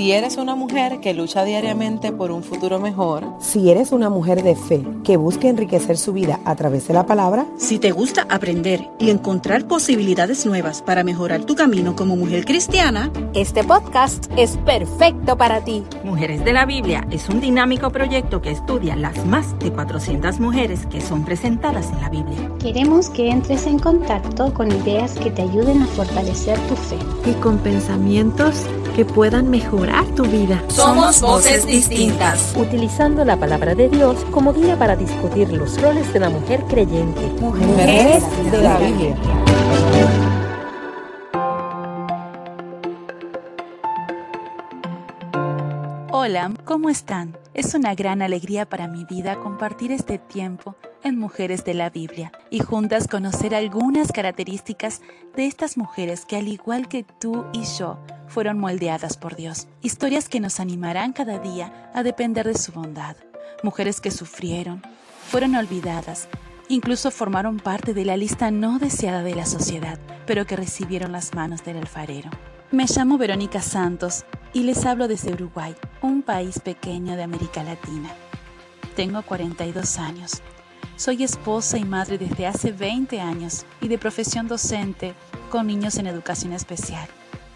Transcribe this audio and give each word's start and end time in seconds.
Si 0.00 0.12
eres 0.12 0.38
una 0.38 0.54
mujer 0.54 1.00
que 1.00 1.12
lucha 1.12 1.44
diariamente 1.44 2.10
por 2.10 2.30
un 2.30 2.42
futuro 2.42 2.78
mejor, 2.80 3.34
si 3.38 3.70
eres 3.70 3.92
una 3.92 4.08
mujer 4.08 4.42
de 4.42 4.56
fe 4.56 4.82
que 5.04 5.18
busca 5.18 5.46
enriquecer 5.46 5.98
su 5.98 6.14
vida 6.14 6.40
a 6.46 6.56
través 6.56 6.88
de 6.88 6.94
la 6.94 7.04
palabra, 7.04 7.44
si 7.58 7.78
te 7.78 7.90
gusta 7.90 8.26
aprender 8.30 8.88
y 8.98 9.10
encontrar 9.10 9.66
posibilidades 9.66 10.46
nuevas 10.46 10.80
para 10.80 11.04
mejorar 11.04 11.44
tu 11.44 11.54
camino 11.54 11.96
como 11.96 12.16
mujer 12.16 12.46
cristiana, 12.46 13.12
este 13.34 13.62
podcast 13.62 14.24
es 14.38 14.56
perfecto 14.64 15.36
para 15.36 15.62
ti. 15.64 15.84
Mujeres 16.02 16.46
de 16.46 16.54
la 16.54 16.64
Biblia 16.64 17.06
es 17.10 17.28
un 17.28 17.42
dinámico 17.42 17.90
proyecto 17.90 18.40
que 18.40 18.52
estudia 18.52 18.96
las 18.96 19.26
más 19.26 19.58
de 19.58 19.70
400 19.70 20.40
mujeres 20.40 20.86
que 20.86 21.02
son 21.02 21.26
presentadas 21.26 21.90
en 21.90 22.00
la 22.00 22.08
Biblia. 22.08 22.50
Queremos 22.58 23.10
que 23.10 23.28
entres 23.28 23.66
en 23.66 23.78
contacto 23.78 24.54
con 24.54 24.72
ideas 24.72 25.12
que 25.18 25.30
te 25.30 25.42
ayuden 25.42 25.82
a 25.82 25.86
fortalecer 25.88 26.58
tu 26.68 26.74
fe 26.74 26.96
y 27.26 27.34
con 27.34 27.58
pensamientos 27.58 28.64
que 28.96 29.04
puedan 29.04 29.50
mejorar 29.50 29.89
tu 30.14 30.24
vida. 30.24 30.62
Somos 30.68 31.20
voces 31.20 31.66
distintas. 31.66 32.54
Utilizando 32.56 33.24
la 33.24 33.36
palabra 33.36 33.74
de 33.74 33.88
Dios 33.88 34.24
como 34.30 34.52
guía 34.52 34.78
para 34.78 34.96
discutir 34.96 35.48
los 35.52 35.80
roles 35.80 36.12
de 36.12 36.20
la 36.20 36.30
mujer 36.30 36.64
creyente. 36.68 37.20
Mujeres 37.40 38.24
de 38.50 38.62
la 38.62 38.78
Biblia. 38.78 39.16
Hola, 46.12 46.52
¿cómo 46.64 46.90
están? 46.90 47.36
Es 47.54 47.74
una 47.74 47.94
gran 47.94 48.22
alegría 48.22 48.68
para 48.68 48.88
mi 48.88 49.04
vida 49.04 49.36
compartir 49.36 49.90
este 49.92 50.18
tiempo 50.18 50.76
en 51.02 51.18
Mujeres 51.18 51.64
de 51.64 51.74
la 51.74 51.90
Biblia 51.90 52.32
y 52.50 52.60
juntas 52.60 53.08
conocer 53.08 53.54
algunas 53.54 54.12
características 54.12 55.00
de 55.36 55.46
estas 55.46 55.76
mujeres 55.76 56.24
que 56.24 56.36
al 56.36 56.48
igual 56.48 56.88
que 56.88 57.04
tú 57.04 57.46
y 57.52 57.64
yo 57.64 57.98
fueron 58.28 58.58
moldeadas 58.58 59.16
por 59.16 59.36
Dios. 59.36 59.68
Historias 59.82 60.28
que 60.28 60.40
nos 60.40 60.60
animarán 60.60 61.12
cada 61.12 61.38
día 61.38 61.90
a 61.94 62.02
depender 62.02 62.46
de 62.46 62.56
su 62.56 62.72
bondad. 62.72 63.16
Mujeres 63.62 64.00
que 64.00 64.10
sufrieron, 64.10 64.82
fueron 65.28 65.54
olvidadas, 65.54 66.28
incluso 66.68 67.10
formaron 67.10 67.58
parte 67.58 67.94
de 67.94 68.04
la 68.04 68.16
lista 68.16 68.50
no 68.50 68.78
deseada 68.78 69.22
de 69.22 69.34
la 69.34 69.46
sociedad, 69.46 69.98
pero 70.26 70.46
que 70.46 70.56
recibieron 70.56 71.12
las 71.12 71.34
manos 71.34 71.64
del 71.64 71.78
alfarero. 71.78 72.30
Me 72.70 72.86
llamo 72.86 73.18
Verónica 73.18 73.60
Santos 73.60 74.24
y 74.52 74.62
les 74.62 74.86
hablo 74.86 75.08
desde 75.08 75.32
Uruguay, 75.32 75.74
un 76.02 76.22
país 76.22 76.60
pequeño 76.60 77.16
de 77.16 77.24
América 77.24 77.64
Latina. 77.64 78.10
Tengo 78.94 79.22
42 79.22 79.98
años. 79.98 80.42
Soy 80.96 81.24
esposa 81.24 81.78
y 81.78 81.84
madre 81.84 82.18
desde 82.18 82.46
hace 82.46 82.72
20 82.72 83.20
años 83.20 83.64
y 83.80 83.88
de 83.88 83.98
profesión 83.98 84.48
docente 84.48 85.14
con 85.50 85.66
niños 85.66 85.96
en 85.96 86.06
educación 86.06 86.52
especial. 86.52 87.08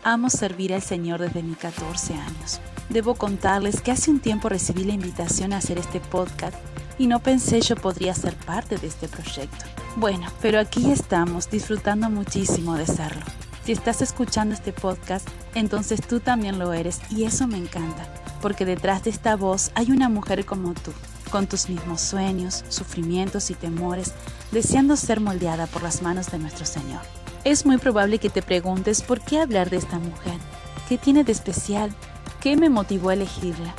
Amo 0.03 0.31
servir 0.31 0.73
al 0.73 0.83
Señor 0.83 1.21
desde 1.21 1.43
mis 1.43 1.57
14 1.59 2.15
años. 2.15 2.61
Debo 2.89 3.15
contarles 3.15 3.81
que 3.81 3.91
hace 3.91 4.11
un 4.11 4.21
tiempo 4.21 4.49
recibí 4.49 4.85
la 4.85 4.95
invitación 4.95 5.53
a 5.53 5.59
hacer 5.59 5.79
este 5.79 6.01
podcast 6.01 6.57
y 6.99 7.07
no 7.07 7.21
pensé 7.21 7.61
yo 7.61 7.77
podría 7.77 8.15
ser 8.15 8.35
parte 8.35 8.79
de 8.79 8.87
este 8.87 9.09
proyecto. 9.09 9.65
Bueno, 9.97 10.27
pero 10.41 10.59
aquí 10.59 10.91
estamos 10.91 11.51
disfrutando 11.51 12.11
muchísimo 12.11 12.75
de 12.77 12.87
serlo. 12.87 13.25
Si 13.65 13.73
estás 13.73 14.03
escuchando 14.03 14.55
este 14.55 14.73
podcast, 14.73 15.29
entonces 15.55 16.01
tú 16.07 16.21
también 16.21 16.59
lo 16.59 16.73
eres 16.73 17.01
y 17.11 17.25
eso 17.25 17.47
me 17.47 17.57
encanta, 17.57 18.07
porque 18.43 18.67
detrás 18.67 19.05
de 19.05 19.11
esta 19.11 19.37
voz 19.37 19.71
hay 19.75 19.91
una 19.91 20.09
mujer 20.09 20.45
como 20.45 20.75
tú 20.75 20.93
con 21.35 21.49
tus 21.49 21.69
mismos 21.69 22.01
sueños, 22.01 22.65
sufrimientos 22.69 23.51
y 23.51 23.55
temores, 23.55 24.13
deseando 24.53 24.95
ser 24.95 25.19
moldeada 25.19 25.67
por 25.67 25.83
las 25.83 26.01
manos 26.01 26.31
de 26.31 26.39
nuestro 26.39 26.65
Señor. 26.65 27.01
Es 27.43 27.67
muy 27.67 27.77
probable 27.77 28.21
que 28.21 28.31
te 28.31 28.41
preguntes 28.41 29.03
por 29.03 29.21
qué 29.21 29.41
hablar 29.41 29.69
de 29.69 29.79
esta 29.79 29.99
mujer, 29.99 30.39
qué 30.89 30.97
tiene 30.97 31.25
de 31.25 31.33
especial, 31.33 31.93
qué 32.41 32.57
me 32.57 32.71
motivó 32.71 33.09
a 33.09 33.15
elegirla. 33.15 33.75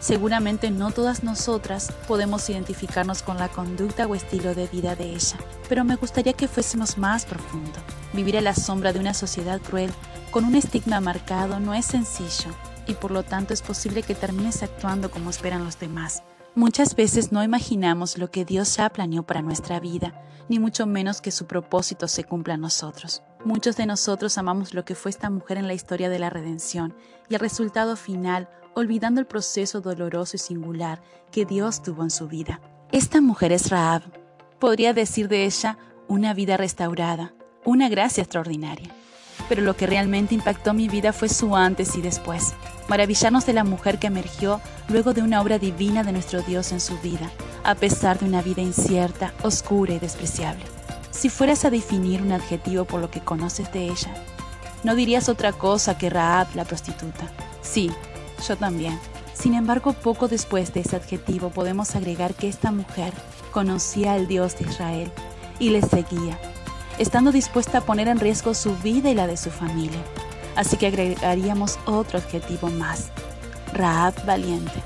Seguramente 0.00 0.70
no 0.70 0.90
todas 0.90 1.22
nosotras 1.22 1.92
podemos 2.08 2.48
identificarnos 2.48 3.22
con 3.22 3.36
la 3.36 3.48
conducta 3.48 4.06
o 4.06 4.14
estilo 4.14 4.54
de 4.54 4.66
vida 4.66 4.96
de 4.96 5.10
ella, 5.10 5.36
pero 5.68 5.84
me 5.84 5.96
gustaría 5.96 6.32
que 6.32 6.48
fuésemos 6.48 6.96
más 6.96 7.26
profundo. 7.26 7.78
Vivir 8.14 8.38
a 8.38 8.40
la 8.40 8.54
sombra 8.54 8.94
de 8.94 9.00
una 9.00 9.12
sociedad 9.12 9.60
cruel 9.60 9.92
con 10.30 10.46
un 10.46 10.54
estigma 10.54 11.02
marcado 11.02 11.60
no 11.60 11.74
es 11.74 11.84
sencillo 11.84 12.56
y 12.86 12.94
por 12.94 13.10
lo 13.10 13.22
tanto 13.22 13.52
es 13.52 13.60
posible 13.60 14.02
que 14.02 14.14
termines 14.14 14.62
actuando 14.62 15.10
como 15.10 15.28
esperan 15.28 15.62
los 15.62 15.78
demás. 15.78 16.22
Muchas 16.56 16.96
veces 16.96 17.32
no 17.32 17.44
imaginamos 17.44 18.16
lo 18.16 18.30
que 18.30 18.46
Dios 18.46 18.78
ya 18.78 18.88
planeó 18.88 19.24
para 19.24 19.42
nuestra 19.42 19.78
vida, 19.78 20.24
ni 20.48 20.58
mucho 20.58 20.86
menos 20.86 21.20
que 21.20 21.30
su 21.30 21.46
propósito 21.46 22.08
se 22.08 22.24
cumpla 22.24 22.54
en 22.54 22.62
nosotros. 22.62 23.22
Muchos 23.44 23.76
de 23.76 23.84
nosotros 23.84 24.38
amamos 24.38 24.72
lo 24.72 24.82
que 24.82 24.94
fue 24.94 25.10
esta 25.10 25.28
mujer 25.28 25.58
en 25.58 25.66
la 25.66 25.74
historia 25.74 26.08
de 26.08 26.18
la 26.18 26.30
redención 26.30 26.94
y 27.28 27.34
el 27.34 27.40
resultado 27.40 27.94
final, 27.94 28.48
olvidando 28.74 29.20
el 29.20 29.26
proceso 29.26 29.82
doloroso 29.82 30.36
y 30.36 30.38
singular 30.38 31.02
que 31.30 31.44
Dios 31.44 31.82
tuvo 31.82 32.02
en 32.02 32.10
su 32.10 32.26
vida. 32.26 32.62
Esta 32.90 33.20
mujer 33.20 33.52
es 33.52 33.68
Raab. 33.68 34.04
Podría 34.58 34.94
decir 34.94 35.28
de 35.28 35.44
ella 35.44 35.76
una 36.08 36.32
vida 36.32 36.56
restaurada, 36.56 37.34
una 37.66 37.90
gracia 37.90 38.22
extraordinaria 38.22 38.94
pero 39.48 39.62
lo 39.62 39.76
que 39.76 39.86
realmente 39.86 40.34
impactó 40.34 40.74
mi 40.74 40.88
vida 40.88 41.12
fue 41.12 41.28
su 41.28 41.56
antes 41.56 41.96
y 41.96 42.02
después. 42.02 42.54
Maravillarnos 42.88 43.46
de 43.46 43.52
la 43.52 43.64
mujer 43.64 43.98
que 43.98 44.06
emergió 44.06 44.60
luego 44.88 45.12
de 45.12 45.22
una 45.22 45.40
obra 45.40 45.58
divina 45.58 46.02
de 46.02 46.12
nuestro 46.12 46.42
Dios 46.42 46.72
en 46.72 46.80
su 46.80 46.98
vida, 46.98 47.30
a 47.64 47.74
pesar 47.74 48.18
de 48.18 48.26
una 48.26 48.42
vida 48.42 48.62
incierta, 48.62 49.32
oscura 49.42 49.94
y 49.94 49.98
despreciable. 49.98 50.64
Si 51.10 51.28
fueras 51.30 51.64
a 51.64 51.70
definir 51.70 52.22
un 52.22 52.32
adjetivo 52.32 52.84
por 52.84 53.00
lo 53.00 53.10
que 53.10 53.20
conoces 53.20 53.72
de 53.72 53.86
ella, 53.86 54.14
no 54.84 54.94
dirías 54.94 55.28
otra 55.28 55.52
cosa 55.52 55.98
que 55.98 56.10
Raab 56.10 56.54
la 56.54 56.64
prostituta. 56.64 57.28
Sí, 57.62 57.90
yo 58.46 58.56
también. 58.56 58.98
Sin 59.34 59.54
embargo, 59.54 59.92
poco 59.92 60.28
después 60.28 60.72
de 60.72 60.80
ese 60.80 60.96
adjetivo 60.96 61.50
podemos 61.50 61.96
agregar 61.96 62.34
que 62.34 62.48
esta 62.48 62.70
mujer 62.70 63.12
conocía 63.50 64.12
al 64.12 64.28
Dios 64.28 64.58
de 64.58 64.68
Israel 64.68 65.12
y 65.58 65.70
le 65.70 65.82
seguía 65.82 66.38
estando 66.98 67.32
dispuesta 67.32 67.78
a 67.78 67.80
poner 67.80 68.08
en 68.08 68.20
riesgo 68.20 68.54
su 68.54 68.76
vida 68.76 69.10
y 69.10 69.14
la 69.14 69.26
de 69.26 69.36
su 69.36 69.50
familia. 69.50 70.02
Así 70.54 70.76
que 70.76 70.86
agregaríamos 70.86 71.78
otro 71.86 72.18
adjetivo 72.18 72.68
más, 72.68 73.10
Raab 73.72 74.24
valiente. 74.24 74.82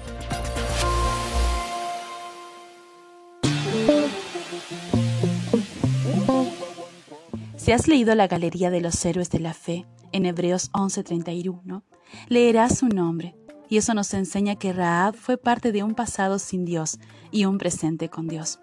Si 7.57 7.73
has 7.73 7.87
leído 7.87 8.15
la 8.17 8.27
Galería 8.27 8.71
de 8.71 8.81
los 8.81 9.05
Héroes 9.05 9.31
de 9.31 9.39
la 9.39 9.55
Fe 9.55 9.87
en 10.11 10.27
Hebreos 10.27 10.71
11:31, 10.73 11.85
leerás 12.27 12.79
su 12.79 12.89
nombre, 12.89 13.37
y 13.69 13.77
eso 13.77 13.95
nos 13.95 14.13
enseña 14.15 14.57
que 14.57 14.73
Raab 14.73 15.15
fue 15.15 15.37
parte 15.37 15.71
de 15.71 15.85
un 15.85 15.95
pasado 15.95 16.41
sin 16.41 16.65
Dios 16.65 16.99
y 17.31 17.45
un 17.45 17.59
presente 17.59 18.09
con 18.09 18.27
Dios. 18.27 18.59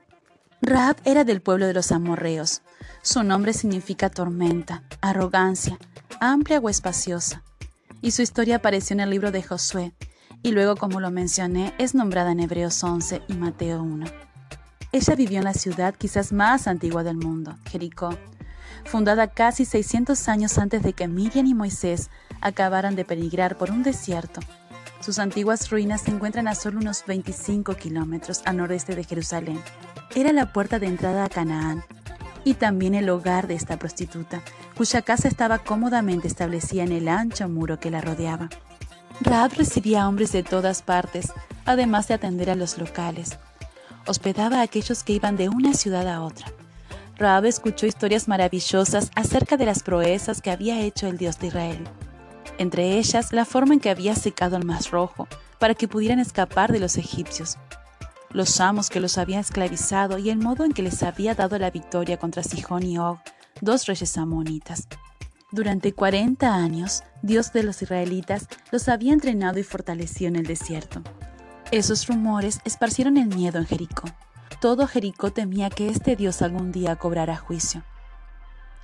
Raab 0.61 0.97
era 1.05 1.23
del 1.23 1.41
pueblo 1.41 1.67
de 1.67 1.73
los 1.73 1.91
amorreos. 1.91 2.63
Su 3.03 3.23
nombre 3.23 3.53
significa 3.53 4.09
tormenta, 4.09 4.83
arrogancia, 5.01 5.77
amplia 6.19 6.59
o 6.59 6.69
espaciosa. 6.69 7.43
Y 8.01 8.11
su 8.11 8.23
historia 8.23 8.57
apareció 8.57 8.95
en 8.95 9.01
el 9.01 9.11
libro 9.11 9.31
de 9.31 9.43
Josué, 9.43 9.93
y 10.41 10.51
luego, 10.51 10.75
como 10.75 10.99
lo 10.99 11.11
mencioné, 11.11 11.73
es 11.77 11.93
nombrada 11.93 12.31
en 12.31 12.39
Hebreos 12.39 12.83
11 12.83 13.21
y 13.27 13.33
Mateo 13.33 13.83
1. 13.83 14.05
Ella 14.91 15.15
vivió 15.15 15.37
en 15.37 15.43
la 15.43 15.53
ciudad 15.53 15.93
quizás 15.95 16.31
más 16.31 16.67
antigua 16.67 17.03
del 17.03 17.17
mundo, 17.17 17.55
Jericó, 17.65 18.17
fundada 18.85 19.27
casi 19.27 19.65
600 19.65 20.27
años 20.27 20.57
antes 20.57 20.81
de 20.81 20.93
que 20.93 21.07
Miriam 21.07 21.45
y 21.45 21.53
Moisés 21.53 22.09
acabaran 22.41 22.95
de 22.95 23.05
peregrinar 23.05 23.57
por 23.57 23.69
un 23.69 23.83
desierto. 23.83 24.41
Sus 24.99 25.19
antiguas 25.19 25.69
ruinas 25.69 26.01
se 26.01 26.11
encuentran 26.11 26.47
a 26.47 26.55
solo 26.55 26.79
unos 26.79 27.03
25 27.05 27.75
kilómetros 27.75 28.41
al 28.45 28.57
nordeste 28.57 28.95
de 28.95 29.03
Jerusalén 29.03 29.61
era 30.15 30.33
la 30.33 30.51
puerta 30.51 30.79
de 30.79 30.87
entrada 30.87 31.25
a 31.25 31.29
Canaán 31.29 31.83
y 32.43 32.55
también 32.55 32.95
el 32.95 33.09
hogar 33.09 33.47
de 33.47 33.55
esta 33.55 33.77
prostituta, 33.77 34.41
cuya 34.75 35.01
casa 35.01 35.27
estaba 35.27 35.59
cómodamente 35.59 36.27
establecida 36.27 36.83
en 36.83 36.91
el 36.91 37.07
ancho 37.07 37.47
muro 37.49 37.79
que 37.79 37.91
la 37.91 38.01
rodeaba. 38.01 38.49
Raab 39.21 39.53
recibía 39.53 40.07
hombres 40.07 40.31
de 40.31 40.43
todas 40.43 40.81
partes, 40.81 41.33
además 41.65 42.07
de 42.07 42.13
atender 42.13 42.49
a 42.49 42.55
los 42.55 42.77
locales. 42.77 43.37
Hospedaba 44.05 44.59
a 44.59 44.61
aquellos 44.61 45.03
que 45.03 45.13
iban 45.13 45.35
de 45.35 45.49
una 45.49 45.73
ciudad 45.73 46.07
a 46.07 46.21
otra. 46.21 46.47
Raab 47.17 47.45
escuchó 47.45 47.85
historias 47.85 48.27
maravillosas 48.27 49.11
acerca 49.15 49.57
de 49.57 49.65
las 49.65 49.83
proezas 49.83 50.41
que 50.41 50.51
había 50.51 50.79
hecho 50.79 51.07
el 51.07 51.17
Dios 51.17 51.37
de 51.39 51.47
Israel. 51.47 51.87
Entre 52.57 52.97
ellas, 52.97 53.33
la 53.33 53.45
forma 53.45 53.73
en 53.73 53.79
que 53.79 53.89
había 53.89 54.15
secado 54.15 54.57
el 54.57 54.65
Mar 54.65 54.81
Rojo 54.91 55.27
para 55.59 55.75
que 55.75 55.87
pudieran 55.87 56.19
escapar 56.19 56.71
de 56.71 56.79
los 56.79 56.97
egipcios 56.97 57.57
los 58.31 58.59
amos 58.59 58.89
que 58.89 58.99
los 58.99 59.17
habían 59.17 59.39
esclavizado 59.39 60.17
y 60.17 60.29
el 60.29 60.37
modo 60.37 60.65
en 60.65 60.73
que 60.73 60.83
les 60.83 61.01
había 61.03 61.33
dado 61.33 61.57
la 61.57 61.71
victoria 61.71 62.17
contra 62.17 62.43
Sihón 62.43 62.83
y 62.83 62.97
Og, 62.97 63.17
dos 63.61 63.85
reyes 63.85 64.17
amonitas. 64.17 64.87
Durante 65.51 65.93
40 65.93 66.53
años, 66.53 67.03
Dios 67.21 67.53
de 67.53 67.63
los 67.63 67.81
israelitas 67.81 68.47
los 68.71 68.89
había 68.89 69.13
entrenado 69.13 69.59
y 69.59 69.63
fortalecido 69.63 70.27
en 70.27 70.35
el 70.35 70.45
desierto. 70.45 71.01
Esos 71.71 72.07
rumores 72.07 72.59
esparcieron 72.65 73.17
el 73.17 73.27
miedo 73.27 73.57
en 73.57 73.65
Jericó. 73.65 74.07
Todo 74.59 74.87
Jericó 74.87 75.31
temía 75.31 75.69
que 75.69 75.89
este 75.89 76.15
Dios 76.15 76.41
algún 76.41 76.71
día 76.71 76.95
cobrara 76.97 77.37
juicio. 77.37 77.83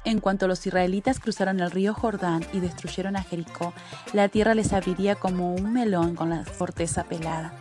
En 0.05 0.19
cuanto 0.19 0.47
los 0.47 0.65
israelitas 0.67 1.19
cruzaron 1.19 1.61
el 1.61 1.71
río 1.71 1.93
Jordán 1.93 2.45
y 2.51 2.59
destruyeron 2.59 3.15
a 3.15 3.23
Jericó, 3.23 3.73
la 4.11 4.27
tierra 4.27 4.53
les 4.53 4.73
abriría 4.73 5.15
como 5.15 5.55
un 5.55 5.71
melón 5.71 6.15
con 6.15 6.29
la 6.29 6.43
forteza 6.43 7.05
pelada. 7.05 7.53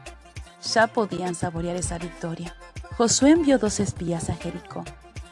Ya 0.75 0.89
podían 0.89 1.35
saborear 1.35 1.77
esa 1.77 1.99
victoria. 1.99 2.55
Josué 2.97 3.31
envió 3.31 3.59
dos 3.59 3.79
espías 3.81 4.29
a 4.29 4.35
Jericó, 4.35 4.85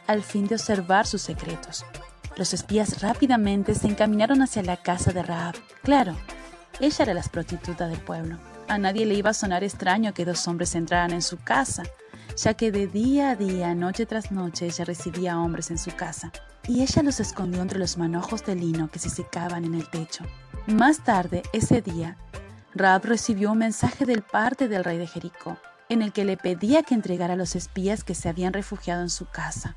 al 0.07 0.23
fin 0.23 0.47
de 0.47 0.55
observar 0.55 1.07
sus 1.07 1.23
secretos. 1.23 1.85
Los 2.37 2.55
espías 2.55 3.03
rápidamente 3.03 3.75
se 3.75 3.89
encaminaron 3.89 4.41
hacia 4.41 4.63
la 4.63 4.77
casa 4.77 5.13
de 5.13 5.23
Raab. 5.23 5.57
Claro, 5.83 6.15
ella 6.79 7.05
era 7.05 7.15
la 7.15 7.23
prostituta 7.23 7.89
del 7.89 8.01
pueblo. 8.01 8.39
A 8.69 8.79
nadie 8.79 9.05
le 9.05 9.15
iba 9.15 9.31
a 9.31 9.35
sonar 9.35 9.65
extraño 9.65 10.15
que 10.15 10.25
dos 10.25 10.47
hombres 10.47 10.77
entraran 10.77 11.11
en 11.11 11.23
su 11.23 11.39
casa, 11.39 11.83
ya 12.37 12.55
que 12.55 12.71
de 12.71 12.87
día 12.87 13.31
a 13.31 13.37
día, 13.37 13.75
noche 13.75 14.07
tras 14.07 14.31
noche, 14.31 14.67
ella 14.67 14.85
recibía 14.85 15.39
hombres 15.39 15.71
en 15.71 15.79
su 15.79 15.91
casa, 15.91 16.33
y 16.67 16.83
ella 16.83 17.03
los 17.03 17.21
escondió 17.21 17.63
entre 17.63 17.79
los 17.79 17.99
manojos 17.99 18.45
de 18.45 18.55
lino 18.55 18.91
que 18.91 18.99
se 18.99 19.11
secaban 19.11 19.65
en 19.65 19.75
el 19.75 19.89
techo. 19.89 20.25
Más 20.67 21.05
tarde, 21.05 21.43
ese 21.53 21.83
día, 21.83 22.17
Raab 22.75 23.05
recibió 23.05 23.53
un 23.53 23.59
mensaje 23.59 24.07
del 24.07 24.23
parte 24.23 24.69
del 24.69 24.85
rey 24.85 24.99
de 24.99 25.07
Jericó, 25.07 25.57
en 25.89 26.03
el 26.03 26.13
que 26.13 26.25
le 26.25 26.37
pedía 26.37 26.83
que 26.83 26.95
entregara 26.95 27.35
a 27.35 27.37
los 27.37 27.57
espías 27.57 28.05
que 28.05 28.15
se 28.15 28.29
habían 28.29 28.53
refugiado 28.53 29.03
en 29.03 29.11
su 29.11 29.27
casa. 29.27 29.77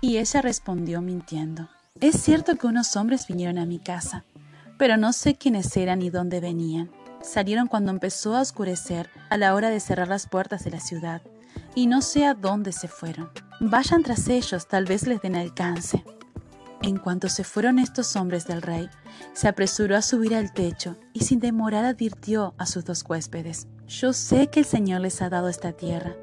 Y 0.00 0.18
ella 0.18 0.42
respondió 0.42 1.00
mintiendo. 1.00 1.68
Es 2.00 2.20
cierto 2.20 2.56
que 2.56 2.66
unos 2.66 2.96
hombres 2.96 3.28
vinieron 3.28 3.58
a 3.58 3.66
mi 3.66 3.78
casa, 3.78 4.24
pero 4.76 4.96
no 4.96 5.12
sé 5.12 5.36
quiénes 5.36 5.76
eran 5.76 6.00
ni 6.00 6.10
dónde 6.10 6.40
venían. 6.40 6.90
Salieron 7.22 7.68
cuando 7.68 7.92
empezó 7.92 8.34
a 8.34 8.40
oscurecer 8.40 9.08
a 9.30 9.36
la 9.36 9.54
hora 9.54 9.70
de 9.70 9.78
cerrar 9.78 10.08
las 10.08 10.26
puertas 10.26 10.64
de 10.64 10.72
la 10.72 10.80
ciudad, 10.80 11.22
y 11.76 11.86
no 11.86 12.02
sé 12.02 12.26
a 12.26 12.34
dónde 12.34 12.72
se 12.72 12.88
fueron. 12.88 13.30
Vayan 13.60 14.02
tras 14.02 14.26
ellos, 14.28 14.66
tal 14.66 14.86
vez 14.86 15.06
les 15.06 15.22
den 15.22 15.36
alcance. 15.36 16.02
En 16.82 16.96
cuanto 16.96 17.28
se 17.28 17.44
fueron 17.44 17.78
estos 17.78 18.16
hombres 18.16 18.46
del 18.46 18.60
rey, 18.60 18.90
se 19.34 19.46
apresuró 19.46 19.96
a 19.96 20.02
subir 20.02 20.34
al 20.34 20.52
techo 20.52 20.96
y 21.12 21.20
sin 21.20 21.38
demorar 21.38 21.84
advirtió 21.84 22.54
a 22.58 22.66
sus 22.66 22.84
dos 22.84 23.04
huéspedes, 23.08 23.68
Yo 23.86 24.12
sé 24.12 24.48
que 24.48 24.60
el 24.60 24.66
Señor 24.66 25.02
les 25.02 25.22
ha 25.22 25.28
dado 25.28 25.48
esta 25.48 25.72
tierra, 25.72 26.16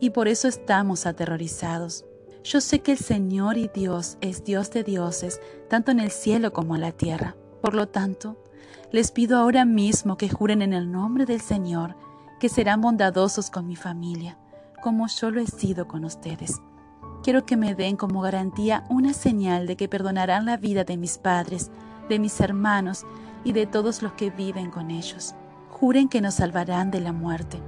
y 0.00 0.10
por 0.10 0.26
eso 0.26 0.48
estamos 0.48 1.06
aterrorizados. 1.06 2.04
Yo 2.42 2.60
sé 2.60 2.80
que 2.80 2.92
el 2.92 2.98
Señor 2.98 3.58
y 3.58 3.70
Dios 3.72 4.16
es 4.20 4.42
Dios 4.42 4.70
de 4.72 4.82
dioses, 4.82 5.40
tanto 5.68 5.92
en 5.92 6.00
el 6.00 6.10
cielo 6.10 6.52
como 6.52 6.74
en 6.74 6.80
la 6.80 6.92
tierra. 6.92 7.36
Por 7.60 7.74
lo 7.74 7.86
tanto, 7.86 8.42
les 8.90 9.12
pido 9.12 9.38
ahora 9.38 9.64
mismo 9.64 10.16
que 10.16 10.28
juren 10.28 10.62
en 10.62 10.72
el 10.72 10.90
nombre 10.90 11.26
del 11.26 11.40
Señor 11.40 11.94
que 12.40 12.48
serán 12.48 12.80
bondadosos 12.80 13.50
con 13.50 13.68
mi 13.68 13.76
familia, 13.76 14.36
como 14.82 15.06
yo 15.06 15.30
lo 15.30 15.40
he 15.40 15.46
sido 15.46 15.86
con 15.86 16.04
ustedes. 16.04 16.60
Quiero 17.22 17.46
que 17.46 17.56
me 17.56 17.76
den 17.76 17.96
como 17.96 18.20
garantía 18.20 18.84
una 18.88 19.14
señal 19.14 19.68
de 19.68 19.76
que 19.76 19.88
perdonarán 19.88 20.44
la 20.44 20.56
vida 20.56 20.82
de 20.82 20.96
mis 20.96 21.18
padres, 21.18 21.70
de 22.08 22.18
mis 22.18 22.40
hermanos 22.40 23.06
y 23.44 23.52
de 23.52 23.66
todos 23.66 24.02
los 24.02 24.12
que 24.14 24.30
viven 24.30 24.70
con 24.70 24.90
ellos. 24.90 25.34
Juren 25.70 26.08
que 26.08 26.20
nos 26.20 26.34
salvarán 26.34 26.90
de 26.90 27.00
la 27.00 27.12
muerte. 27.12 27.60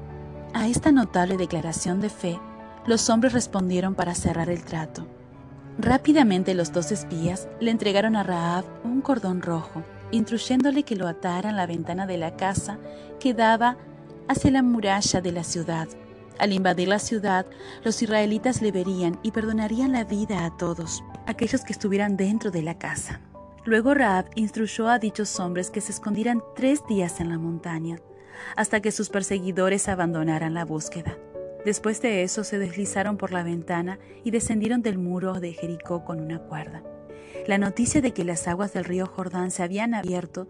A 0.54 0.66
esta 0.66 0.90
notable 0.90 1.36
declaración 1.36 2.00
de 2.00 2.08
fe, 2.08 2.40
los 2.86 3.08
hombres 3.10 3.32
respondieron 3.32 3.94
para 3.94 4.14
cerrar 4.14 4.50
el 4.50 4.64
trato. 4.64 5.06
Rápidamente 5.78 6.54
los 6.54 6.72
dos 6.72 6.90
espías 6.90 7.48
le 7.60 7.70
entregaron 7.70 8.16
a 8.16 8.24
Raab 8.24 8.64
un 8.84 9.00
cordón 9.02 9.40
rojo, 9.40 9.82
instruyéndole 10.10 10.82
que 10.82 10.96
lo 10.96 11.06
atara 11.06 11.50
en 11.50 11.56
la 11.56 11.66
ventana 11.66 12.06
de 12.06 12.18
la 12.18 12.36
casa 12.36 12.78
que 13.20 13.34
daba 13.34 13.76
hacia 14.28 14.50
la 14.50 14.62
muralla 14.62 15.20
de 15.20 15.32
la 15.32 15.44
ciudad. 15.44 15.88
Al 16.38 16.52
invadir 16.52 16.88
la 16.88 16.98
ciudad, 16.98 17.46
los 17.84 18.02
israelitas 18.02 18.60
le 18.60 18.72
verían 18.72 19.18
y 19.22 19.30
perdonarían 19.30 19.92
la 19.92 20.04
vida 20.04 20.44
a 20.44 20.56
todos, 20.56 21.04
aquellos 21.26 21.62
que 21.62 21.72
estuvieran 21.72 22.16
dentro 22.16 22.50
de 22.50 22.62
la 22.62 22.78
casa. 22.78 23.20
Luego 23.64 23.94
Raab 23.94 24.26
instruyó 24.34 24.88
a 24.88 24.98
dichos 24.98 25.40
hombres 25.40 25.70
que 25.70 25.80
se 25.80 25.92
escondieran 25.92 26.42
tres 26.54 26.80
días 26.86 27.20
en 27.20 27.30
la 27.30 27.38
montaña, 27.38 27.98
hasta 28.56 28.80
que 28.80 28.92
sus 28.92 29.08
perseguidores 29.08 29.88
abandonaran 29.88 30.54
la 30.54 30.64
búsqueda. 30.64 31.16
Después 31.64 32.02
de 32.02 32.24
eso 32.24 32.44
se 32.44 32.58
deslizaron 32.58 33.16
por 33.16 33.32
la 33.32 33.42
ventana 33.42 33.98
y 34.22 34.32
descendieron 34.32 34.82
del 34.82 34.98
muro 34.98 35.40
de 35.40 35.52
Jericó 35.52 36.04
con 36.04 36.20
una 36.20 36.40
cuerda. 36.40 36.82
La 37.46 37.56
noticia 37.58 38.02
de 38.02 38.12
que 38.12 38.24
las 38.24 38.46
aguas 38.48 38.72
del 38.74 38.84
río 38.84 39.06
Jordán 39.06 39.50
se 39.50 39.62
habían 39.62 39.94
abierto 39.94 40.48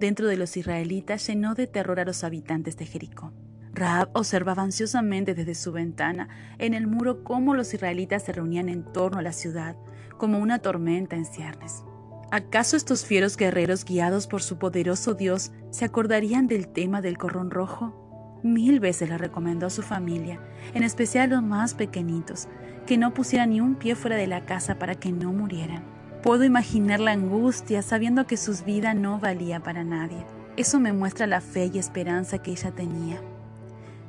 dentro 0.00 0.26
de 0.26 0.36
los 0.36 0.56
israelitas 0.56 1.26
llenó 1.26 1.54
de 1.54 1.66
terror 1.66 2.00
a 2.00 2.04
los 2.04 2.24
habitantes 2.24 2.76
de 2.76 2.86
Jericó. 2.86 3.32
Raab 3.76 4.08
observaba 4.14 4.62
ansiosamente 4.62 5.34
desde 5.34 5.54
su 5.54 5.70
ventana 5.70 6.28
en 6.58 6.72
el 6.72 6.86
muro 6.86 7.22
cómo 7.22 7.54
los 7.54 7.74
israelitas 7.74 8.24
se 8.24 8.32
reunían 8.32 8.70
en 8.70 8.84
torno 8.84 9.18
a 9.18 9.22
la 9.22 9.32
ciudad, 9.32 9.76
como 10.16 10.38
una 10.38 10.60
tormenta 10.60 11.14
en 11.14 11.26
ciernes. 11.26 11.84
¿Acaso 12.30 12.76
estos 12.76 13.04
fieros 13.04 13.36
guerreros 13.36 13.84
guiados 13.84 14.26
por 14.26 14.42
su 14.42 14.58
poderoso 14.58 15.12
Dios 15.12 15.52
se 15.70 15.84
acordarían 15.84 16.46
del 16.48 16.68
tema 16.68 17.02
del 17.02 17.18
corrón 17.18 17.50
rojo? 17.50 18.40
Mil 18.42 18.80
veces 18.80 19.10
le 19.10 19.18
recomendó 19.18 19.66
a 19.66 19.70
su 19.70 19.82
familia, 19.82 20.40
en 20.72 20.82
especial 20.82 21.30
a 21.30 21.36
los 21.36 21.42
más 21.42 21.74
pequeñitos, 21.74 22.48
que 22.86 22.96
no 22.96 23.12
pusieran 23.12 23.50
ni 23.50 23.60
un 23.60 23.74
pie 23.74 23.94
fuera 23.94 24.16
de 24.16 24.26
la 24.26 24.46
casa 24.46 24.78
para 24.78 24.94
que 24.94 25.12
no 25.12 25.32
murieran. 25.32 25.84
Puedo 26.22 26.44
imaginar 26.44 27.00
la 27.00 27.12
angustia 27.12 27.82
sabiendo 27.82 28.26
que 28.26 28.38
su 28.38 28.52
vida 28.64 28.94
no 28.94 29.18
valía 29.20 29.60
para 29.60 29.84
nadie. 29.84 30.24
Eso 30.56 30.80
me 30.80 30.94
muestra 30.94 31.26
la 31.26 31.42
fe 31.42 31.70
y 31.72 31.78
esperanza 31.78 32.38
que 32.38 32.52
ella 32.52 32.70
tenía. 32.70 33.20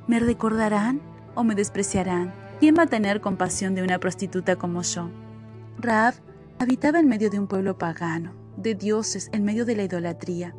¿Me 0.08 0.20
recordarán 0.20 1.02
o 1.36 1.44
me 1.44 1.54
despreciarán? 1.54 2.34
¿Quién 2.62 2.76
va 2.78 2.84
a 2.84 2.88
tener 2.88 3.20
compasión 3.20 3.76
de 3.76 3.84
una 3.84 4.00
prostituta 4.00 4.56
como 4.56 4.82
yo? 4.82 5.12
Raab 5.80 6.14
habitaba 6.60 7.00
en 7.00 7.10
medio 7.10 7.30
de 7.30 7.40
un 7.40 7.48
pueblo 7.48 7.78
pagano, 7.78 8.34
de 8.56 8.74
dioses, 8.74 9.30
en 9.34 9.44
medio 9.44 9.66
de 9.66 9.76
la 9.76 9.84
idolatría. 9.84 10.56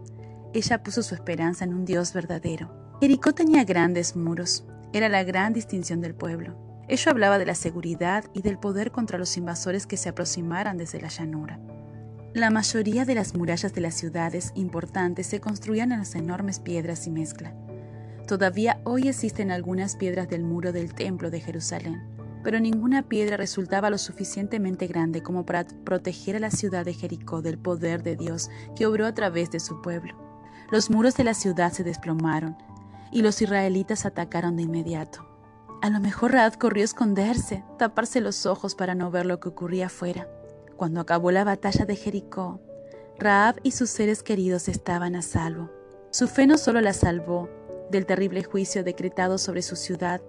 Ella 0.53 0.83
puso 0.83 1.03
su 1.03 1.15
esperanza 1.15 1.65
en 1.65 1.73
un 1.73 1.87
Dios 1.87 2.13
verdadero. 2.13 2.71
Jericó 3.01 3.33
tenía 3.33 3.65
grandes 3.65 4.17
muros, 4.17 4.67
era 4.93 5.09
la 5.09 5.25
gran 5.25 5.55
distinción 5.55 6.03
del 6.03 6.15
pueblo. 6.15 6.85
Ello 6.87 7.11
hablaba 7.11 7.39
de 7.39 7.47
la 7.47 7.55
seguridad 7.55 8.25
y 8.35 8.43
del 8.43 8.59
poder 8.59 8.91
contra 8.91 9.17
los 9.17 9.35
invasores 9.39 9.87
que 9.87 9.97
se 9.97 10.11
aproximaran 10.11 10.77
desde 10.77 11.01
la 11.01 11.09
llanura. 11.09 11.59
La 12.35 12.51
mayoría 12.51 13.07
de 13.07 13.15
las 13.15 13.35
murallas 13.35 13.73
de 13.73 13.81
las 13.81 13.95
ciudades 13.95 14.53
importantes 14.55 15.27
se 15.27 15.41
construían 15.41 15.93
en 15.93 16.01
las 16.01 16.15
enormes 16.15 16.61
piedras 16.61 17.07
y 17.07 17.11
mezcla. 17.11 17.55
Todavía 18.29 18.79
hoy 18.85 19.09
existen 19.09 19.51
algunas 19.51 19.97
piedras 19.97 20.29
del 20.29 20.45
muro 20.45 20.71
del 20.71 20.93
templo 20.93 21.31
de 21.31 21.41
Jerusalén, 21.41 22.03
pero 22.45 22.61
ninguna 22.61 23.09
piedra 23.09 23.39
resultaba 23.39 23.89
lo 23.89 23.97
suficientemente 23.97 24.87
grande 24.87 25.23
como 25.23 25.47
para 25.47 25.65
proteger 25.65 26.37
a 26.37 26.41
la 26.41 26.51
ciudad 26.51 26.85
de 26.85 26.93
Jericó 26.93 27.41
del 27.41 27.57
poder 27.57 28.03
de 28.03 28.17
Dios 28.17 28.51
que 28.77 28.85
obró 28.85 29.07
a 29.07 29.15
través 29.15 29.51
de 29.51 29.61
su 29.61 29.81
pueblo. 29.81 30.15
Los 30.71 30.91
muros 30.91 31.17
de 31.17 31.25
la 31.25 31.33
ciudad 31.33 31.73
se 31.73 31.85
desplomaron 31.85 32.59
y 33.11 33.23
los 33.23 33.41
israelitas 33.41 34.05
atacaron 34.05 34.57
de 34.57 34.65
inmediato. 34.65 35.27
A 35.81 35.89
lo 35.89 35.99
mejor 35.99 36.33
Raab 36.33 36.59
corrió 36.59 36.83
a 36.83 36.85
esconderse, 36.85 37.65
taparse 37.79 38.21
los 38.21 38.45
ojos 38.45 38.75
para 38.75 38.95
no 38.95 39.11
ver 39.11 39.25
lo 39.25 39.41
que 39.41 39.49
ocurría 39.49 39.87
afuera. 39.87 40.29
Cuando 40.77 41.01
acabó 41.01 41.31
la 41.31 41.45
batalla 41.45 41.87
de 41.87 41.97
Jericó, 41.97 42.61
Raab 43.19 43.59
y 43.63 43.71
sus 43.71 43.89
seres 43.89 44.23
queridos 44.23 44.69
estaban 44.69 45.17
a 45.17 45.23
salvo. 45.23 45.71
Su 46.11 46.29
fe 46.29 46.47
no 46.47 46.59
solo 46.59 46.83
la 46.83 46.93
salvó 46.93 47.49
del 47.91 48.07
terrible 48.07 48.45
juicio 48.45 48.85
decretado 48.85 49.39
sobre 49.39 49.63
su 49.63 49.77
ciudad, 49.77 50.21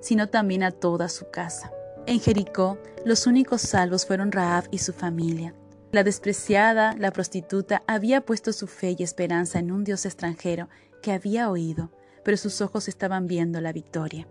sino 0.00 0.28
también 0.28 0.62
a 0.62 0.70
toda 0.70 1.08
su 1.08 1.30
casa. 1.30 1.72
En 2.06 2.20
Jericó, 2.20 2.78
los 3.04 3.26
únicos 3.26 3.62
salvos 3.62 4.06
fueron 4.06 4.32
Raab 4.32 4.68
y 4.70 4.78
su 4.78 4.92
familia. 4.92 5.54
La 5.92 6.04
despreciada, 6.04 6.94
la 6.98 7.10
prostituta, 7.10 7.82
había 7.86 8.20
puesto 8.20 8.52
su 8.52 8.66
fe 8.66 8.96
y 8.98 9.02
esperanza 9.02 9.58
en 9.58 9.70
un 9.70 9.84
Dios 9.84 10.04
extranjero 10.04 10.68
que 11.02 11.12
había 11.12 11.50
oído 11.50 11.90
pero 12.26 12.36
sus 12.36 12.60
ojos 12.60 12.88
estaban 12.88 13.28
viendo 13.28 13.60
la 13.60 13.72
victoria. 13.72 14.26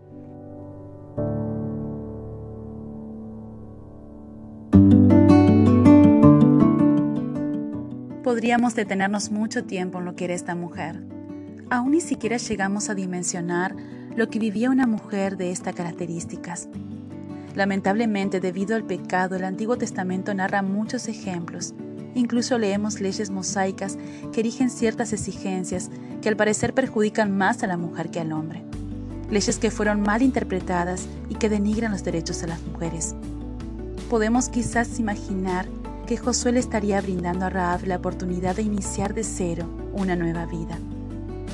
Podríamos 8.21 8.75
detenernos 8.75 9.31
mucho 9.31 9.63
tiempo 9.63 9.99
en 9.99 10.05
lo 10.05 10.17
que 10.17 10.25
era 10.25 10.33
esta 10.33 10.55
mujer. 10.55 11.14
Aún 11.75 11.91
ni 11.91 12.01
siquiera 12.01 12.37
llegamos 12.37 12.89
a 12.89 12.95
dimensionar 12.95 13.75
lo 14.15 14.29
que 14.29 14.39
vivía 14.39 14.69
una 14.69 14.87
mujer 14.87 15.37
de 15.37 15.51
estas 15.51 15.75
características. 15.75 16.69
Lamentablemente, 17.53 18.39
debido 18.39 18.75
al 18.75 18.85
pecado, 18.85 19.35
el 19.35 19.43
Antiguo 19.43 19.77
Testamento 19.77 20.33
narra 20.33 20.61
muchos 20.61 21.07
ejemplos 21.07 21.73
Incluso 22.15 22.57
leemos 22.57 23.01
leyes 23.01 23.29
mosaicas 23.29 23.97
que 24.31 24.39
erigen 24.39 24.69
ciertas 24.69 25.11
exigencias 25.11 25.91
que 26.21 26.29
al 26.29 26.37
parecer 26.37 26.73
perjudican 26.73 27.37
más 27.37 27.61
a 27.61 27.67
la 27.67 27.75
mujer 27.75 28.09
que 28.09 28.21
al 28.21 28.31
hombre. 28.31 28.63
Leyes 29.29 29.59
que 29.59 29.69
fueron 29.69 30.01
mal 30.01 30.21
interpretadas 30.21 31.07
y 31.29 31.35
que 31.35 31.49
denigran 31.49 31.91
los 31.91 32.05
derechos 32.05 32.39
de 32.39 32.47
las 32.47 32.61
mujeres. 32.63 33.15
Podemos 34.09 34.47
quizás 34.47 34.97
imaginar 34.97 35.67
que 36.07 36.15
Josué 36.15 36.53
le 36.53 36.59
estaría 36.59 37.01
brindando 37.01 37.45
a 37.45 37.49
Raab 37.49 37.85
la 37.85 37.97
oportunidad 37.97 38.55
de 38.55 38.61
iniciar 38.61 39.13
de 39.13 39.23
cero 39.23 39.67
una 39.93 40.15
nueva 40.15 40.45
vida. 40.45 40.79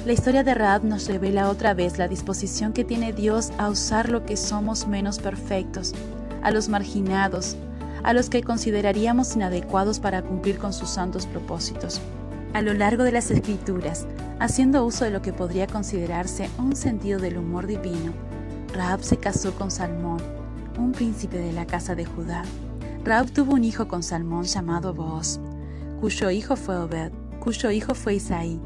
La 0.04 0.14
historia 0.14 0.44
de 0.44 0.56
Raab 0.56 0.84
nos 0.84 1.08
revela 1.08 1.48
otra 1.48 1.76
vez 1.76 2.00
la 2.00 2.08
disposición 2.08 2.74
que 2.74 2.84
tiene 2.84 3.14
Dios 3.14 3.52
a 3.60 3.70
usar 3.70 4.10
lo 4.10 4.26
que 4.26 4.36
somos 4.36 4.88
menos 4.88 5.20
perfectos, 5.20 5.94
a 6.42 6.50
los 6.50 6.70
marginados, 6.70 7.56
a 8.02 8.14
los 8.14 8.28
que 8.28 8.42
consideraríamos 8.42 9.36
inadecuados 9.36 10.00
para 10.00 10.24
cumplir 10.24 10.58
con 10.58 10.74
sus 10.74 10.90
santos 10.90 11.28
propósitos. 11.28 12.02
A 12.54 12.64
lo 12.64 12.74
largo 12.74 13.04
de 13.04 13.12
las 13.12 13.30
escrituras, 13.30 14.08
haciendo 14.40 14.84
uso 14.86 15.06
de 15.06 15.12
lo 15.12 15.22
que 15.22 15.34
podría 15.34 15.68
considerarse 15.68 16.50
un 16.58 16.76
sentido 16.76 17.20
del 17.20 17.38
humor 17.38 17.68
divino, 17.68 18.12
Rahab 18.74 19.04
se 19.04 19.18
casó 19.18 19.54
con 19.54 19.70
Salmón, 19.70 20.20
un 20.80 20.94
príncipe 20.94 21.38
de 21.38 21.54
la 21.54 21.68
casa 21.68 21.94
de 21.94 22.06
Judá. 22.06 22.42
Rahab 23.06 23.30
tuvo 23.30 23.54
un 23.54 23.64
hijo 23.64 23.88
con 23.88 24.02
Salmón 24.02 24.46
llamado 24.46 24.96
Boaz, 24.96 25.40
cuyo 26.00 26.32
hijo 26.32 26.56
fue 26.56 26.76
Obed, 26.78 27.12
cuyo 27.40 27.70
hijo 27.70 27.94
fue 27.94 28.16
Isaí, 28.16 28.60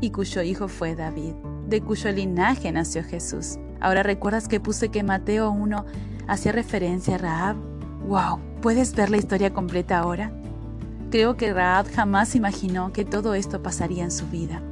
y 0.00 0.10
cuyo 0.10 0.42
hijo 0.42 0.68
fue 0.68 0.94
David, 0.94 1.34
de 1.68 1.80
cuyo 1.80 2.10
linaje 2.12 2.70
nació 2.72 3.02
Jesús. 3.02 3.58
Ahora 3.80 4.02
recuerdas 4.02 4.48
que 4.48 4.60
puse 4.60 4.90
que 4.90 5.02
Mateo 5.02 5.50
1 5.50 5.84
hacía 6.28 6.52
referencia 6.52 7.16
a 7.16 7.18
Rahab. 7.18 7.56
¡Wow! 8.06 8.40
¿Puedes 8.62 8.94
ver 8.94 9.10
la 9.10 9.16
historia 9.16 9.52
completa 9.52 9.98
ahora? 9.98 10.32
Creo 11.10 11.36
que 11.36 11.52
Rahab 11.52 11.90
jamás 11.92 12.34
imaginó 12.34 12.92
que 12.92 13.04
todo 13.04 13.34
esto 13.34 13.62
pasaría 13.62 14.04
en 14.04 14.10
su 14.10 14.26
vida. 14.28 14.62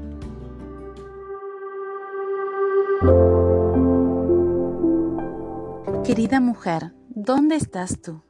Querida 6.05 6.41
mujer, 6.41 6.93
¿dónde 7.09 7.57
estás 7.57 8.01
tú? 8.01 8.23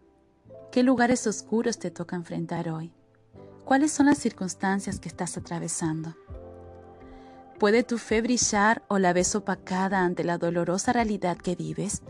¿Qué 0.70 0.82
lugares 0.82 1.26
oscuros 1.26 1.78
te 1.78 1.90
toca 1.90 2.16
enfrentar 2.16 2.68
hoy? 2.68 2.92
¿Cuáles 3.64 3.92
son 3.92 4.06
las 4.06 4.18
circunstancias 4.18 5.00
que 5.00 5.08
estás 5.08 5.36
atravesando? 5.36 6.14
¿Puede 7.58 7.84
tu 7.84 7.98
fe 7.98 8.20
brillar 8.20 8.82
o 8.88 8.98
la 8.98 9.12
ves 9.12 9.34
opacada 9.36 10.00
ante 10.04 10.24
la 10.24 10.38
dolorosa 10.38 10.92
realidad 10.92 11.36
que 11.36 11.54
vives? 11.54 12.02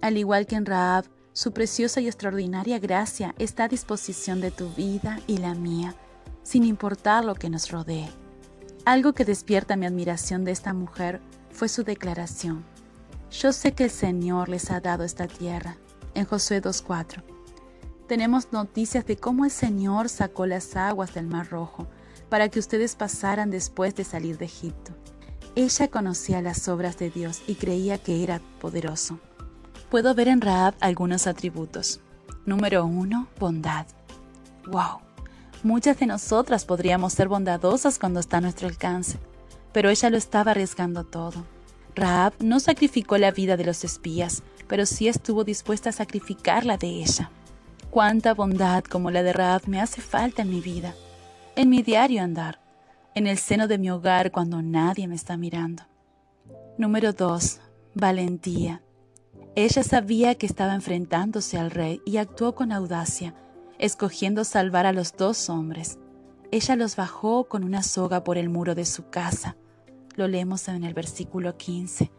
Al 0.00 0.16
igual 0.16 0.46
que 0.46 0.54
en 0.54 0.66
Rahab, 0.66 1.06
su 1.32 1.52
preciosa 1.52 2.00
y 2.00 2.06
extraordinaria 2.06 2.78
gracia 2.78 3.34
está 3.38 3.64
a 3.64 3.68
disposición 3.68 4.40
de 4.40 4.52
tu 4.52 4.68
vida 4.70 5.18
y 5.26 5.38
la 5.38 5.54
mía, 5.54 5.96
sin 6.44 6.64
importar 6.64 7.24
lo 7.24 7.34
que 7.34 7.50
nos 7.50 7.72
rodee. 7.72 8.08
Algo 8.84 9.14
que 9.14 9.24
despierta 9.24 9.76
mi 9.76 9.86
admiración 9.86 10.44
de 10.44 10.52
esta 10.52 10.72
mujer 10.72 11.20
fue 11.50 11.68
su 11.68 11.82
declaración. 11.82 12.64
Yo 13.32 13.52
sé 13.52 13.72
que 13.72 13.84
el 13.84 13.90
Señor 13.90 14.48
les 14.48 14.70
ha 14.70 14.80
dado 14.80 15.02
esta 15.02 15.26
tierra, 15.26 15.76
en 16.14 16.24
Josué 16.24 16.62
2.4. 16.62 17.24
Tenemos 18.06 18.52
noticias 18.52 19.06
de 19.06 19.16
cómo 19.16 19.44
el 19.44 19.50
Señor 19.50 20.08
sacó 20.08 20.46
las 20.46 20.76
aguas 20.76 21.14
del 21.14 21.26
Mar 21.26 21.48
Rojo 21.50 21.88
para 22.28 22.48
que 22.48 22.58
ustedes 22.58 22.96
pasaran 22.96 23.50
después 23.50 23.94
de 23.94 24.04
salir 24.04 24.38
de 24.38 24.46
Egipto. 24.46 24.92
Ella 25.54 25.88
conocía 25.88 26.42
las 26.42 26.68
obras 26.68 26.98
de 26.98 27.10
Dios 27.10 27.42
y 27.46 27.54
creía 27.54 27.98
que 27.98 28.22
era 28.22 28.40
poderoso 28.60 29.20
puedo 29.94 30.12
ver 30.12 30.26
en 30.26 30.40
Raab 30.40 30.74
algunos 30.80 31.28
atributos. 31.28 32.00
Número 32.46 32.84
1. 32.84 33.28
Bondad. 33.38 33.86
¡Wow! 34.66 34.98
Muchas 35.62 36.00
de 36.00 36.06
nosotras 36.06 36.64
podríamos 36.64 37.12
ser 37.12 37.28
bondadosas 37.28 38.00
cuando 38.00 38.18
está 38.18 38.38
a 38.38 38.40
nuestro 38.40 38.66
alcance, 38.66 39.20
pero 39.72 39.90
ella 39.90 40.10
lo 40.10 40.16
estaba 40.16 40.50
arriesgando 40.50 41.04
todo. 41.04 41.44
Raab 41.94 42.32
no 42.40 42.58
sacrificó 42.58 43.18
la 43.18 43.30
vida 43.30 43.56
de 43.56 43.66
los 43.66 43.84
espías, 43.84 44.42
pero 44.66 44.84
sí 44.84 45.06
estuvo 45.06 45.44
dispuesta 45.44 45.90
a 45.90 45.92
sacrificar 45.92 46.66
la 46.66 46.76
de 46.76 46.88
ella. 46.88 47.30
Cuánta 47.90 48.34
bondad 48.34 48.82
como 48.82 49.12
la 49.12 49.22
de 49.22 49.32
Raab 49.32 49.68
me 49.68 49.80
hace 49.80 50.00
falta 50.00 50.42
en 50.42 50.50
mi 50.50 50.60
vida, 50.60 50.96
en 51.56 51.68
mi 51.68 51.82
diario 51.82 52.22
andar, 52.22 52.60
en 53.14 53.26
el 53.26 53.38
seno 53.38 53.68
de 53.68 53.78
mi 53.78 53.90
hogar 53.90 54.32
cuando 54.32 54.60
nadie 54.62 55.06
me 55.06 55.14
está 55.14 55.36
mirando. 55.36 55.84
Número 56.78 57.12
2. 57.12 57.60
Valentía. 57.94 58.82
Ella 59.54 59.84
sabía 59.84 60.34
que 60.34 60.46
estaba 60.46 60.74
enfrentándose 60.74 61.58
al 61.58 61.70
rey 61.70 62.02
y 62.04 62.16
actuó 62.16 62.56
con 62.56 62.72
audacia, 62.72 63.34
escogiendo 63.78 64.42
salvar 64.42 64.86
a 64.86 64.92
los 64.92 65.16
dos 65.16 65.48
hombres. 65.48 65.98
Ella 66.50 66.74
los 66.74 66.96
bajó 66.96 67.44
con 67.44 67.62
una 67.62 67.82
soga 67.82 68.24
por 68.24 68.36
el 68.36 68.48
muro 68.48 68.74
de 68.74 68.84
su 68.84 69.08
casa. 69.10 69.56
Lo 70.16 70.26
leemos 70.26 70.66
en 70.68 70.82
el 70.82 70.94
versículo 70.94 71.56
15. 71.56 72.10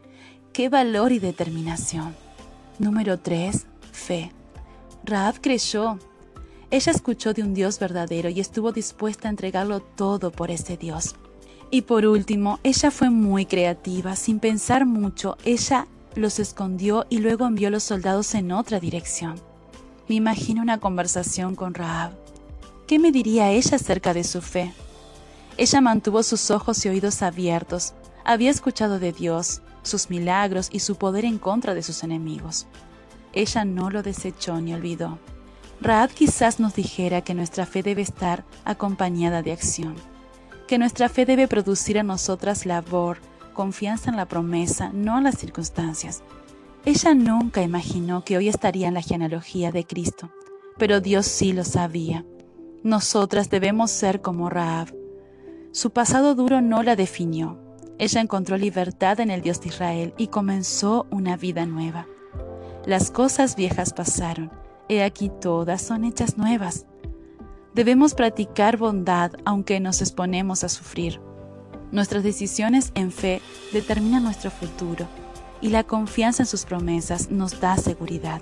¡Qué 0.53 0.69
valor 0.69 1.11
y 1.11 1.19
determinación! 1.19 2.15
Número 2.79 3.19
3. 3.19 3.67
Fe. 3.91 4.31
Raab 5.03 5.41
creyó. 5.41 5.99
Ella 6.75 6.91
escuchó 6.91 7.33
de 7.33 7.41
un 7.41 7.53
Dios 7.53 7.79
verdadero 7.79 8.27
y 8.27 8.41
estuvo 8.41 8.73
dispuesta 8.73 9.29
a 9.29 9.31
entregarlo 9.31 9.79
todo 9.79 10.29
por 10.29 10.51
ese 10.51 10.75
Dios. 10.75 11.15
Y 11.71 11.83
por 11.83 12.05
último, 12.05 12.59
ella 12.63 12.91
fue 12.91 13.09
muy 13.09 13.45
creativa, 13.45 14.17
sin 14.17 14.41
pensar 14.41 14.85
mucho, 14.85 15.37
ella 15.45 15.87
los 16.15 16.37
escondió 16.37 17.05
y 17.09 17.19
luego 17.19 17.47
envió 17.47 17.69
a 17.69 17.71
los 17.71 17.83
soldados 17.83 18.35
en 18.35 18.51
otra 18.51 18.81
dirección. 18.81 19.35
Me 20.09 20.15
imagino 20.15 20.61
una 20.61 20.81
conversación 20.81 21.55
con 21.55 21.75
Rahab. 21.75 22.11
¿Qué 22.87 22.99
me 22.99 23.13
diría 23.13 23.51
ella 23.51 23.77
acerca 23.77 24.13
de 24.13 24.25
su 24.25 24.41
fe? 24.41 24.73
Ella 25.55 25.79
mantuvo 25.79 26.23
sus 26.23 26.51
ojos 26.51 26.85
y 26.85 26.89
oídos 26.89 27.21
abiertos, 27.21 27.93
había 28.25 28.51
escuchado 28.51 28.99
de 28.99 29.13
Dios, 29.13 29.61
sus 29.81 30.09
milagros 30.09 30.67
y 30.73 30.81
su 30.81 30.97
poder 30.97 31.23
en 31.23 31.37
contra 31.37 31.73
de 31.73 31.83
sus 31.83 32.03
enemigos. 32.03 32.67
Ella 33.31 33.63
no 33.63 33.89
lo 33.89 34.03
desechó 34.03 34.59
ni 34.59 34.73
olvidó. 34.73 35.19
Rahab 35.81 36.09
quizás 36.11 36.59
nos 36.59 36.73
dijera 36.73 37.21
que 37.21 37.33
nuestra 37.33 37.65
fe 37.65 37.83
debe 37.83 38.01
estar 38.01 38.45
acompañada 38.63 39.41
de 39.41 39.51
acción, 39.51 39.95
que 40.67 40.77
nuestra 40.77 41.09
fe 41.09 41.25
debe 41.25 41.47
producir 41.47 41.99
a 41.99 42.03
nosotras 42.03 42.65
labor, 42.65 43.17
confianza 43.53 44.09
en 44.09 44.17
la 44.17 44.27
promesa, 44.27 44.91
no 44.93 45.17
en 45.17 45.25
las 45.25 45.37
circunstancias. 45.37 46.23
Ella 46.85 47.13
nunca 47.13 47.61
imaginó 47.63 48.23
que 48.23 48.37
hoy 48.37 48.47
estaría 48.47 48.87
en 48.87 48.93
la 48.93 49.01
genealogía 49.01 49.71
de 49.71 49.85
Cristo, 49.85 50.29
pero 50.77 51.01
Dios 51.01 51.25
sí 51.25 51.51
lo 51.51 51.63
sabía. 51.63 52.25
Nosotras 52.83 53.49
debemos 53.49 53.91
ser 53.91 54.21
como 54.21 54.49
Raab. 54.49 54.93
Su 55.71 55.91
pasado 55.91 56.35
duro 56.35 56.61
no 56.61 56.83
la 56.83 56.95
definió. 56.95 57.59
Ella 57.97 58.21
encontró 58.21 58.57
libertad 58.57 59.19
en 59.19 59.31
el 59.31 59.41
Dios 59.41 59.61
de 59.61 59.69
Israel 59.69 60.13
y 60.17 60.27
comenzó 60.27 61.07
una 61.09 61.37
vida 61.37 61.65
nueva. 61.65 62.07
Las 62.85 63.09
cosas 63.09 63.55
viejas 63.55 63.93
pasaron, 63.93 64.51
he 64.89 65.03
aquí 65.03 65.31
todas 65.41 65.81
son 65.81 66.03
hechas 66.05 66.37
nuevas. 66.37 66.85
Debemos 67.73 68.13
practicar 68.13 68.77
bondad 68.77 69.33
aunque 69.43 69.79
nos 69.79 70.01
exponemos 70.01 70.63
a 70.63 70.69
sufrir. 70.69 71.19
Nuestras 71.91 72.23
decisiones 72.23 72.91
en 72.95 73.11
fe 73.11 73.41
determinan 73.73 74.23
nuestro 74.23 74.51
futuro 74.51 75.07
y 75.61 75.69
la 75.69 75.83
confianza 75.83 76.43
en 76.43 76.47
sus 76.47 76.65
promesas 76.65 77.31
nos 77.31 77.59
da 77.59 77.77
seguridad. 77.77 78.41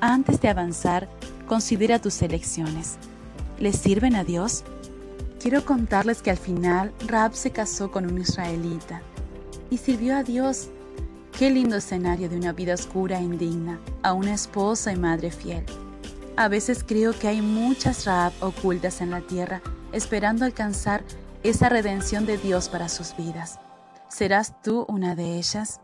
Antes 0.00 0.40
de 0.40 0.48
avanzar, 0.48 1.08
considera 1.46 2.00
tus 2.00 2.20
elecciones. 2.22 2.98
¿Les 3.58 3.76
sirven 3.76 4.14
a 4.14 4.24
Dios? 4.24 4.64
Quiero 5.40 5.64
contarles 5.64 6.22
que 6.22 6.30
al 6.30 6.36
final 6.36 6.92
Rab 7.06 7.34
se 7.34 7.50
casó 7.50 7.90
con 7.90 8.06
un 8.06 8.20
israelita 8.20 9.02
y 9.70 9.78
sirvió 9.78 10.16
a 10.16 10.22
Dios. 10.22 10.68
Qué 11.38 11.50
lindo 11.50 11.76
escenario 11.76 12.30
de 12.30 12.36
una 12.38 12.54
vida 12.54 12.72
oscura 12.72 13.18
e 13.18 13.22
indigna, 13.22 13.78
a 14.02 14.14
una 14.14 14.32
esposa 14.32 14.90
y 14.90 14.96
madre 14.96 15.30
fiel. 15.30 15.66
A 16.34 16.48
veces 16.48 16.82
creo 16.82 17.12
que 17.12 17.28
hay 17.28 17.42
muchas 17.42 18.06
Rab 18.06 18.32
ocultas 18.40 19.02
en 19.02 19.10
la 19.10 19.20
tierra 19.20 19.60
esperando 19.92 20.46
alcanzar 20.46 21.04
esa 21.42 21.68
redención 21.68 22.24
de 22.24 22.38
Dios 22.38 22.70
para 22.70 22.88
sus 22.88 23.14
vidas. 23.18 23.60
¿Serás 24.08 24.62
tú 24.62 24.86
una 24.88 25.14
de 25.14 25.36
ellas? 25.36 25.78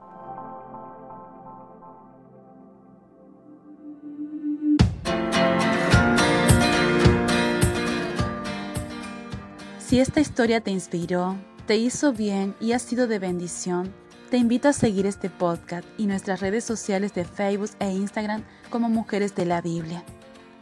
Si 9.79 10.01
esta 10.01 10.21
historia 10.21 10.63
te 10.63 10.71
inspiró, 10.71 11.37
te 11.67 11.77
hizo 11.77 12.15
bien 12.15 12.55
y 12.59 12.73
ha 12.73 12.79
sido 12.79 13.07
de 13.07 13.19
bendición, 13.19 13.93
te 14.33 14.39
invito 14.39 14.71
a 14.71 14.73
seguir 14.73 15.05
este 15.05 15.29
podcast 15.29 15.87
y 15.99 16.07
nuestras 16.07 16.41
redes 16.41 16.65
sociales 16.65 17.12
de 17.12 17.27
Facebook 17.27 17.73
e 17.81 17.93
Instagram 17.93 18.43
como 18.71 18.89
Mujeres 18.89 19.35
de 19.35 19.45
la 19.45 19.61
Biblia. 19.61 20.05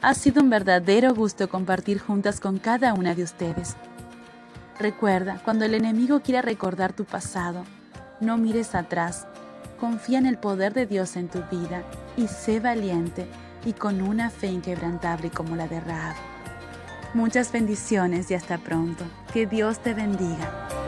Ha 0.02 0.14
sido 0.14 0.42
un 0.42 0.50
verdadero 0.50 1.14
gusto 1.14 1.48
compartir 1.48 2.00
juntas 2.00 2.40
con 2.40 2.58
cada 2.58 2.94
una 2.94 3.14
de 3.14 3.22
ustedes. 3.22 3.76
Recuerda, 4.80 5.40
cuando 5.44 5.66
el 5.66 5.74
enemigo 5.74 6.18
quiera 6.18 6.42
recordar 6.42 6.94
tu 6.94 7.04
pasado, 7.04 7.62
no 8.20 8.38
mires 8.38 8.74
atrás, 8.74 9.28
confía 9.78 10.18
en 10.18 10.26
el 10.26 10.36
poder 10.36 10.74
de 10.74 10.86
Dios 10.86 11.14
en 11.14 11.28
tu 11.28 11.38
vida 11.48 11.84
y 12.16 12.26
sé 12.26 12.58
valiente 12.58 13.28
y 13.64 13.72
con 13.72 14.02
una 14.02 14.30
fe 14.30 14.48
inquebrantable 14.48 15.30
como 15.30 15.54
la 15.54 15.68
de 15.68 15.78
Rahab. 15.78 16.16
Muchas 17.14 17.52
bendiciones 17.52 18.32
y 18.32 18.34
hasta 18.34 18.58
pronto. 18.58 19.04
Que 19.32 19.46
Dios 19.46 19.78
te 19.78 19.94
bendiga. 19.94 20.79